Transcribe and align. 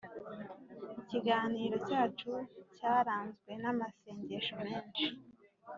ikiganiro 1.01 1.75
cyacu 1.87 2.31
cyaranzwe 2.75 3.51
n’amasengesho 3.61 4.55
menshi 4.65 5.05